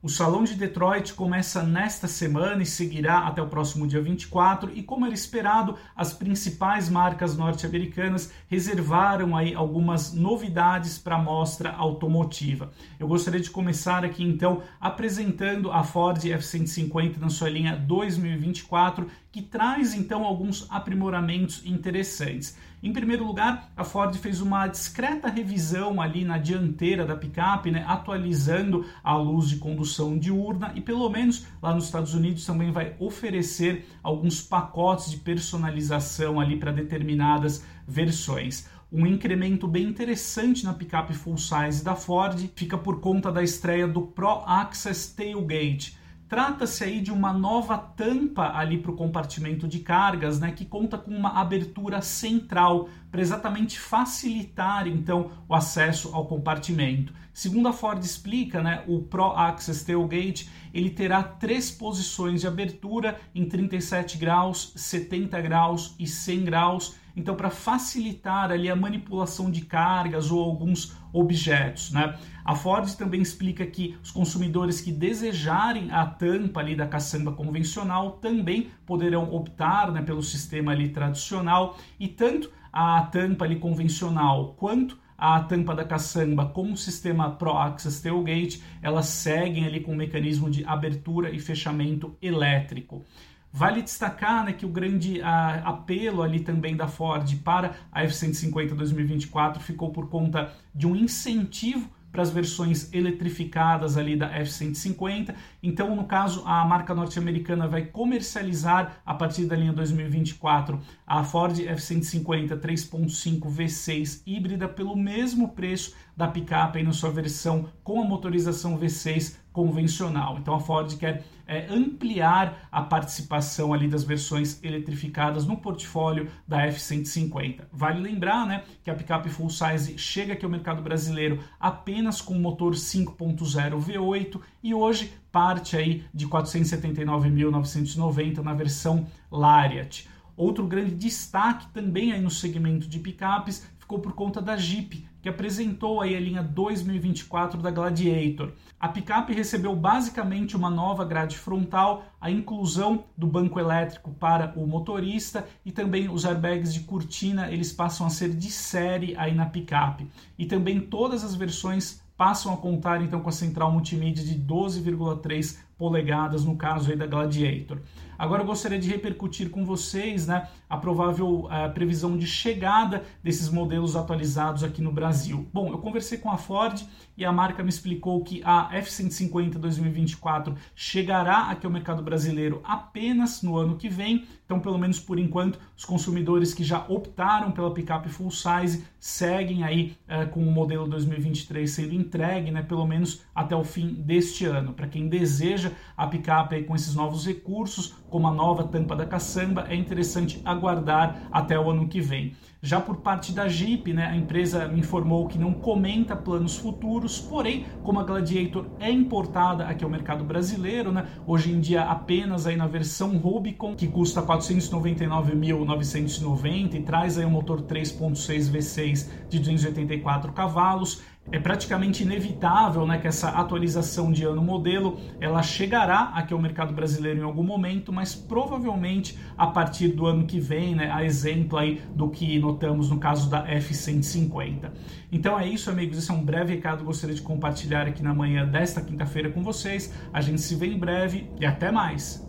O 0.00 0.08
Salão 0.08 0.44
de 0.44 0.54
Detroit 0.54 1.12
começa 1.12 1.60
nesta 1.64 2.06
semana 2.06 2.62
e 2.62 2.66
seguirá 2.66 3.26
até 3.26 3.42
o 3.42 3.48
próximo 3.48 3.84
dia 3.84 4.00
24, 4.00 4.70
e 4.72 4.80
como 4.80 5.04
era 5.04 5.12
esperado, 5.12 5.74
as 5.96 6.12
principais 6.12 6.88
marcas 6.88 7.36
norte-americanas 7.36 8.32
reservaram 8.46 9.36
aí 9.36 9.56
algumas 9.56 10.14
novidades 10.14 10.98
para 10.98 11.16
a 11.16 11.22
mostra 11.22 11.72
automotiva. 11.72 12.70
Eu 12.96 13.08
gostaria 13.08 13.40
de 13.40 13.50
começar 13.50 14.04
aqui 14.04 14.22
então 14.22 14.62
apresentando 14.80 15.72
a 15.72 15.82
Ford 15.82 16.22
F150 16.22 17.16
na 17.16 17.28
sua 17.28 17.50
linha 17.50 17.76
2024, 17.76 19.08
que 19.32 19.42
traz 19.42 19.94
então 19.94 20.24
alguns 20.24 20.64
aprimoramentos 20.70 21.66
interessantes. 21.66 22.56
Em 22.80 22.92
primeiro 22.92 23.24
lugar, 23.24 23.72
a 23.76 23.82
Ford 23.82 24.14
fez 24.16 24.40
uma 24.40 24.68
discreta 24.68 25.28
revisão 25.28 26.00
ali 26.00 26.24
na 26.24 26.38
dianteira 26.38 27.04
da 27.04 27.16
picape, 27.16 27.72
né, 27.72 27.84
atualizando 27.86 28.86
a 29.02 29.16
luz 29.16 29.48
de 29.48 29.56
condução 29.56 29.87
diurna 30.18 30.72
e 30.74 30.80
pelo 30.80 31.08
menos 31.08 31.46
lá 31.62 31.74
nos 31.74 31.86
Estados 31.86 32.14
Unidos 32.14 32.44
também 32.44 32.70
vai 32.70 32.94
oferecer 32.98 33.86
alguns 34.02 34.40
pacotes 34.40 35.10
de 35.10 35.16
personalização 35.16 36.38
ali 36.40 36.56
para 36.56 36.72
determinadas 36.72 37.64
versões 37.86 38.68
um 38.90 39.06
incremento 39.06 39.68
bem 39.68 39.84
interessante 39.84 40.64
na 40.64 40.72
picape 40.72 41.12
full 41.12 41.36
size 41.36 41.84
da 41.84 41.94
Ford 41.94 42.50
fica 42.56 42.78
por 42.78 43.00
conta 43.00 43.30
da 43.30 43.42
estreia 43.42 43.86
do 43.86 44.00
Pro 44.00 44.42
Access 44.46 45.14
Tailgate. 45.14 45.98
Trata-se 46.26 46.84
aí 46.84 47.00
de 47.00 47.10
uma 47.10 47.32
nova 47.32 47.76
tampa 47.78 48.52
ali 48.54 48.78
para 48.78 48.90
o 48.90 48.96
compartimento 48.96 49.66
de 49.66 49.80
cargas, 49.80 50.38
né, 50.38 50.52
que 50.52 50.64
conta 50.64 50.98
com 50.98 51.10
uma 51.10 51.40
abertura 51.40 52.02
central 52.02 52.88
para 53.10 53.20
exatamente 53.20 53.78
facilitar 53.78 54.86
então 54.86 55.30
o 55.48 55.54
acesso 55.54 56.14
ao 56.14 56.26
compartimento. 56.26 57.12
Segundo 57.32 57.68
a 57.68 57.72
Ford 57.72 58.02
explica, 58.02 58.62
né, 58.62 58.82
o 58.86 59.02
Pro 59.02 59.32
Access 59.32 59.84
Tailgate 59.84 60.50
ele 60.74 60.90
terá 60.90 61.22
três 61.22 61.70
posições 61.70 62.40
de 62.40 62.46
abertura 62.46 63.18
em 63.34 63.48
37 63.48 64.18
graus, 64.18 64.72
70 64.76 65.40
graus 65.40 65.94
e 65.98 66.06
100 66.06 66.44
graus 66.44 66.96
então 67.18 67.34
para 67.34 67.50
facilitar 67.50 68.50
ali 68.52 68.70
a 68.70 68.76
manipulação 68.76 69.50
de 69.50 69.62
cargas 69.62 70.30
ou 70.30 70.40
alguns 70.40 70.96
objetos, 71.12 71.90
né? 71.90 72.16
A 72.44 72.54
Ford 72.54 72.88
também 72.94 73.20
explica 73.20 73.66
que 73.66 73.96
os 74.02 74.10
consumidores 74.10 74.80
que 74.80 74.92
desejarem 74.92 75.90
a 75.90 76.06
tampa 76.06 76.60
ali 76.60 76.76
da 76.76 76.86
caçamba 76.86 77.32
convencional 77.32 78.12
também 78.12 78.70
poderão 78.86 79.34
optar 79.34 79.90
né, 79.90 80.00
pelo 80.00 80.22
sistema 80.22 80.72
ali 80.72 80.88
tradicional 80.88 81.76
e 81.98 82.08
tanto 82.08 82.50
a 82.72 83.02
tampa 83.02 83.44
ali 83.44 83.56
convencional 83.56 84.54
quanto 84.58 84.98
a 85.18 85.40
tampa 85.40 85.74
da 85.74 85.84
caçamba 85.84 86.46
com 86.46 86.70
o 86.72 86.76
sistema 86.76 87.30
Pro 87.32 87.56
Access 87.56 88.00
Tailgate, 88.00 88.62
elas 88.80 89.06
seguem 89.06 89.66
ali 89.66 89.80
com 89.80 89.92
o 89.92 89.96
mecanismo 89.96 90.48
de 90.48 90.64
abertura 90.64 91.30
e 91.30 91.40
fechamento 91.40 92.16
elétrico. 92.22 93.04
Vale 93.52 93.82
destacar 93.82 94.44
né, 94.44 94.52
que 94.52 94.64
o 94.64 94.68
grande 94.68 95.20
a, 95.20 95.54
apelo 95.70 96.22
ali 96.22 96.40
também 96.40 96.76
da 96.76 96.86
Ford 96.86 97.34
para 97.42 97.74
a 97.90 98.04
F-150 98.04 98.74
2024 98.74 99.60
ficou 99.60 99.90
por 99.90 100.08
conta 100.08 100.52
de 100.72 100.86
um 100.86 100.94
incentivo 100.94 101.90
para 102.10 102.22
as 102.22 102.30
versões 102.30 102.92
eletrificadas 102.92 103.96
ali 103.96 104.16
da 104.16 104.26
F-150. 104.26 105.34
Então, 105.62 105.94
no 105.94 106.04
caso, 106.04 106.42
a 106.46 106.64
marca 106.64 106.94
norte-americana 106.94 107.68
vai 107.68 107.86
comercializar 107.86 109.00
a 109.04 109.14
partir 109.14 109.44
da 109.44 109.56
linha 109.56 109.72
2024 109.72 110.80
a 111.06 111.22
Ford 111.22 111.58
F-150 111.58 112.58
3.5 112.58 113.40
V6 113.40 114.22
híbrida 114.26 114.68
pelo 114.68 114.96
mesmo 114.96 115.48
preço 115.48 115.94
da 116.16 116.26
picape 116.26 116.82
na 116.82 116.92
sua 116.92 117.10
versão 117.10 117.68
com 117.84 118.00
a 118.00 118.04
motorização 118.04 118.78
V6 118.78 119.36
convencional. 119.58 120.38
Então 120.38 120.54
a 120.54 120.60
Ford 120.60 120.96
quer 120.96 121.24
é, 121.44 121.66
ampliar 121.68 122.68
a 122.70 122.80
participação 122.80 123.74
ali 123.74 123.88
das 123.88 124.04
versões 124.04 124.62
eletrificadas 124.62 125.44
no 125.44 125.56
portfólio 125.56 126.28
da 126.46 126.64
F150. 126.68 127.62
Vale 127.72 128.00
lembrar, 128.00 128.46
né, 128.46 128.62
que 128.84 128.90
a 128.90 128.94
picape 128.94 129.28
full 129.28 129.50
size 129.50 129.98
chega 129.98 130.34
aqui 130.34 130.44
ao 130.44 130.50
mercado 130.50 130.80
brasileiro 130.80 131.40
apenas 131.58 132.20
com 132.20 132.34
motor 132.34 132.74
5.0 132.74 133.82
V8 133.82 134.40
e 134.62 134.72
hoje 134.72 135.12
parte 135.32 135.76
aí 135.76 136.04
de 136.14 136.28
479.990 136.28 138.38
na 138.38 138.54
versão 138.54 139.08
Lariat. 139.28 140.08
Outro 140.36 140.68
grande 140.68 140.94
destaque 140.94 141.66
também 141.72 142.12
aí 142.12 142.20
no 142.20 142.30
segmento 142.30 142.86
de 142.86 143.00
picapes 143.00 143.68
ficou 143.88 144.00
por 144.00 144.12
conta 144.12 144.42
da 144.42 144.54
Jeep, 144.54 145.08
que 145.22 145.30
apresentou 145.30 146.02
aí 146.02 146.14
a 146.14 146.20
linha 146.20 146.42
2024 146.42 147.62
da 147.62 147.70
Gladiator. 147.70 148.52
A 148.78 148.86
picape 148.86 149.32
recebeu 149.32 149.74
basicamente 149.74 150.54
uma 150.54 150.68
nova 150.68 151.06
grade 151.06 151.38
frontal, 151.38 152.04
a 152.20 152.30
inclusão 152.30 153.04
do 153.16 153.26
banco 153.26 153.58
elétrico 153.58 154.10
para 154.10 154.52
o 154.56 154.66
motorista 154.66 155.48
e 155.64 155.72
também 155.72 156.06
os 156.10 156.26
airbags 156.26 156.74
de 156.74 156.80
cortina, 156.80 157.50
eles 157.50 157.72
passam 157.72 158.06
a 158.06 158.10
ser 158.10 158.34
de 158.34 158.50
série 158.50 159.16
aí 159.16 159.34
na 159.34 159.46
picape. 159.46 160.06
E 160.38 160.44
também 160.44 160.80
todas 160.80 161.24
as 161.24 161.34
versões 161.34 162.02
passam 162.14 162.52
a 162.52 162.58
contar 162.58 163.00
então 163.00 163.20
com 163.20 163.30
a 163.30 163.32
central 163.32 163.72
multimídia 163.72 164.22
de 164.22 164.34
12,3 164.34 165.56
polegadas 165.78 166.44
no 166.44 166.56
caso 166.56 166.90
aí 166.90 166.96
da 166.96 167.06
Gladiator. 167.06 167.78
Agora 168.18 168.42
eu 168.42 168.46
gostaria 168.46 168.80
de 168.80 168.88
repercutir 168.88 169.48
com 169.48 169.64
vocês 169.64 170.26
né, 170.26 170.48
a 170.68 170.76
provável 170.76 171.44
uh, 171.44 171.72
previsão 171.72 172.18
de 172.18 172.26
chegada 172.26 173.04
desses 173.22 173.48
modelos 173.48 173.94
atualizados 173.94 174.64
aqui 174.64 174.82
no 174.82 174.90
Brasil. 174.90 175.48
Bom, 175.52 175.70
eu 175.70 175.78
conversei 175.78 176.18
com 176.18 176.28
a 176.28 176.36
Ford 176.36 176.82
e 177.16 177.24
a 177.24 177.30
marca 177.30 177.62
me 177.62 177.68
explicou 177.68 178.24
que 178.24 178.42
a 178.44 178.70
F-150 178.72 179.52
2024 179.52 180.52
chegará 180.74 181.48
aqui 181.50 181.64
ao 181.64 181.72
mercado 181.72 182.02
brasileiro 182.02 182.60
apenas 182.64 183.40
no 183.40 183.56
ano 183.56 183.76
que 183.76 183.88
vem. 183.88 184.26
Então, 184.44 184.58
pelo 184.58 184.78
menos 184.78 184.98
por 184.98 185.18
enquanto, 185.18 185.60
os 185.76 185.84
consumidores 185.84 186.52
que 186.52 186.64
já 186.64 186.84
optaram 186.88 187.52
pela 187.52 187.72
picape 187.72 188.08
full 188.08 188.32
size 188.32 188.84
seguem 188.98 189.62
aí 189.62 189.96
uh, 190.08 190.28
com 190.30 190.40
o 190.40 190.50
modelo 190.50 190.88
2023 190.88 191.70
sendo 191.70 191.94
entregue, 191.94 192.50
né, 192.50 192.62
pelo 192.62 192.84
menos 192.84 193.22
até 193.32 193.54
o 193.54 193.62
fim 193.62 193.94
deste 193.94 194.44
ano. 194.44 194.72
Para 194.72 194.88
quem 194.88 195.08
deseja 195.08 195.67
a 195.96 196.06
picape 196.06 196.64
com 196.64 196.74
esses 196.74 196.94
novos 196.94 197.26
recursos, 197.26 197.94
como 198.10 198.26
a 198.26 198.32
nova 198.32 198.64
tampa 198.64 198.94
da 198.96 199.06
caçamba, 199.06 199.66
é 199.68 199.74
interessante 199.74 200.40
aguardar 200.44 201.28
até 201.30 201.58
o 201.58 201.70
ano 201.70 201.88
que 201.88 202.00
vem. 202.00 202.34
Já 202.60 202.80
por 202.80 202.96
parte 202.96 203.30
da 203.30 203.46
Jeep, 203.46 203.92
né, 203.92 204.06
a 204.06 204.16
empresa 204.16 204.68
informou 204.74 205.28
que 205.28 205.38
não 205.38 205.52
comenta 205.52 206.16
planos 206.16 206.56
futuros, 206.56 207.20
porém, 207.20 207.66
como 207.84 208.00
a 208.00 208.02
Gladiator 208.02 208.66
é 208.80 208.90
importada 208.90 209.64
aqui 209.64 209.84
ao 209.84 209.90
mercado 209.90 210.24
brasileiro, 210.24 210.90
né, 210.90 211.06
hoje 211.24 211.52
em 211.52 211.60
dia 211.60 211.84
apenas 211.84 212.48
aí 212.48 212.56
na 212.56 212.66
versão 212.66 213.16
Rubicon, 213.16 213.76
que 213.76 213.86
custa 213.86 214.20
499.990 214.22 216.74
e 216.74 216.82
traz 216.82 217.16
aí 217.16 217.24
um 217.24 217.30
motor 217.30 217.62
3.6 217.62 218.50
V6 218.50 219.08
de 219.28 219.38
284 219.38 220.32
cavalos, 220.32 221.00
é 221.30 221.38
praticamente 221.38 222.02
inevitável 222.02 222.86
né, 222.86 222.98
que 222.98 223.06
essa 223.06 223.28
atualização 223.28 224.10
de 224.10 224.24
ano 224.24 224.42
modelo 224.42 224.98
ela 225.20 225.42
chegará 225.42 226.10
aqui 226.14 226.32
ao 226.32 226.40
mercado 226.40 226.72
brasileiro 226.72 227.20
em 227.20 227.22
algum 227.22 227.42
momento, 227.42 227.92
mas 227.92 228.14
provavelmente 228.14 229.18
a 229.36 229.46
partir 229.46 229.88
do 229.88 230.06
ano 230.06 230.26
que 230.26 230.40
vem, 230.40 230.74
né, 230.74 230.90
a 230.90 231.04
exemplo 231.04 231.58
aí 231.58 231.82
do 231.94 232.08
que 232.08 232.24
notamos 232.48 232.90
no 232.90 232.98
caso 232.98 233.28
da 233.30 233.46
F150. 233.46 234.70
Então 235.12 235.38
é 235.38 235.46
isso, 235.46 235.70
amigos. 235.70 235.98
Esse 235.98 236.10
é 236.10 236.14
um 236.14 236.24
breve 236.24 236.54
recado 236.54 236.78
que 236.78 236.84
gostaria 236.84 237.14
de 237.14 237.22
compartilhar 237.22 237.86
aqui 237.86 238.02
na 238.02 238.14
manhã 238.14 238.46
desta 238.46 238.80
quinta-feira 238.80 239.30
com 239.30 239.42
vocês. 239.42 239.92
A 240.12 240.20
gente 240.20 240.40
se 240.40 240.54
vê 240.54 240.66
em 240.66 240.78
breve 240.78 241.30
e 241.40 241.46
até 241.46 241.70
mais. 241.70 242.27